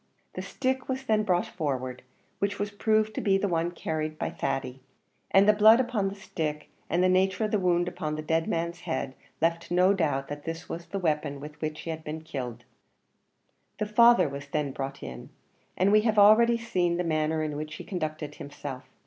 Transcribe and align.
The 0.33 0.41
stick 0.41 0.89
was 0.89 1.03
then 1.03 1.21
brought 1.21 1.45
forward, 1.45 2.01
which 2.39 2.57
was 2.57 2.71
proved 2.71 3.13
to 3.13 3.21
be 3.21 3.37
the 3.37 3.47
one 3.47 3.65
usually 3.67 3.81
carried 3.83 4.17
by 4.17 4.31
Thady; 4.31 4.79
and 5.29 5.47
the 5.47 5.53
blood 5.53 5.79
upon 5.79 6.07
the 6.09 6.15
stick, 6.15 6.69
and 6.89 7.03
the 7.03 7.07
nature 7.07 7.43
of 7.45 7.51
the 7.51 7.59
wound 7.59 7.87
upon 7.87 8.15
the 8.15 8.23
dead 8.23 8.47
man's 8.47 8.79
head, 8.79 9.13
left 9.41 9.69
no 9.69 9.93
doubt 9.93 10.27
that 10.27 10.43
this 10.43 10.67
was 10.67 10.87
the 10.87 10.97
weapon 10.97 11.39
with 11.39 11.61
which 11.61 11.81
he 11.81 11.91
had 11.91 12.03
been 12.03 12.21
killed. 12.21 12.63
The 13.77 13.85
father 13.85 14.27
was 14.27 14.47
then 14.47 14.71
brought 14.71 15.03
in, 15.03 15.29
and 15.77 15.91
we 15.91 16.01
have 16.01 16.17
already 16.17 16.57
seen 16.57 16.97
the 16.97 17.03
manner 17.03 17.43
in 17.43 17.55
which 17.55 17.75
he 17.75 17.83
conducted 17.83 18.33
himself. 18.33 18.85